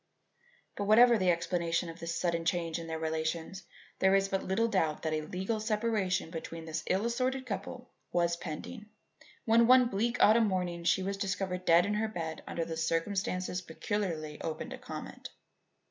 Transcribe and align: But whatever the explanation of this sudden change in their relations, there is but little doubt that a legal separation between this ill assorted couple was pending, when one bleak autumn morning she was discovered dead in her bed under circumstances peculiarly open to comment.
But 0.75 0.85
whatever 0.85 1.15
the 1.19 1.29
explanation 1.29 1.87
of 1.87 1.99
this 1.99 2.15
sudden 2.15 2.43
change 2.43 2.79
in 2.79 2.87
their 2.87 2.97
relations, 2.97 3.65
there 3.99 4.15
is 4.15 4.29
but 4.29 4.43
little 4.43 4.67
doubt 4.67 5.03
that 5.03 5.13
a 5.13 5.21
legal 5.21 5.59
separation 5.59 6.31
between 6.31 6.65
this 6.65 6.83
ill 6.87 7.05
assorted 7.05 7.45
couple 7.45 7.87
was 8.11 8.35
pending, 8.35 8.87
when 9.45 9.67
one 9.67 9.89
bleak 9.89 10.17
autumn 10.19 10.47
morning 10.47 10.85
she 10.85 11.03
was 11.03 11.17
discovered 11.17 11.65
dead 11.65 11.85
in 11.85 11.93
her 11.93 12.07
bed 12.07 12.41
under 12.47 12.75
circumstances 12.75 13.61
peculiarly 13.61 14.41
open 14.41 14.71
to 14.71 14.79
comment. 14.79 15.29